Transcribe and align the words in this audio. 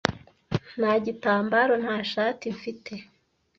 nta 0.79 0.93
gitambaro 1.05 1.73
nta 1.83 1.97
shati 2.11 2.45
mfite 2.55 2.93